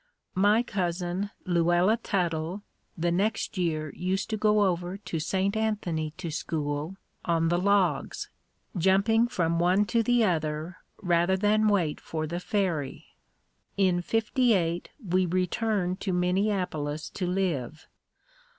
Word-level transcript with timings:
My 0.33 0.63
cousin 0.63 1.29
Luella 1.45 1.95
Tuttle, 1.95 2.63
the 2.97 3.11
next 3.11 3.55
year 3.55 3.93
used 3.95 4.31
to 4.31 4.35
go 4.37 4.63
over 4.63 4.97
to 4.97 5.19
St. 5.19 5.55
Anthony 5.55 6.09
to 6.17 6.31
school, 6.31 6.97
on 7.23 7.49
the 7.49 7.59
logs, 7.59 8.27
jumping 8.75 9.27
from 9.27 9.59
one 9.59 9.85
to 9.85 10.01
the 10.01 10.23
other, 10.23 10.77
rather 11.03 11.37
than 11.37 11.67
wait 11.67 12.01
for 12.01 12.25
the 12.25 12.39
ferry. 12.39 13.09
In 13.77 14.01
'58 14.01 14.89
we 15.07 15.27
returned 15.27 15.99
to 15.99 16.13
Minneapolis 16.13 17.07
to 17.11 17.27
live. 17.27 17.85